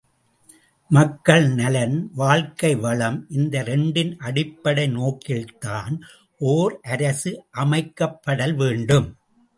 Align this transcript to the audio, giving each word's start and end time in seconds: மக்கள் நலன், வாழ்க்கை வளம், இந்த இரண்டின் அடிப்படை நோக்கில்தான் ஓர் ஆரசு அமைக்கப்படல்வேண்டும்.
மக்கள் 0.89 1.47
நலன், 1.49 2.09
வாழ்க்கை 2.13 2.75
வளம், 2.75 3.25
இந்த 3.29 3.59
இரண்டின் 3.59 4.17
அடிப்படை 4.17 4.87
நோக்கில்தான் 4.87 6.01
ஓர் 6.37 6.79
ஆரசு 6.83 7.45
அமைக்கப்படல்வேண்டும். 7.55 9.09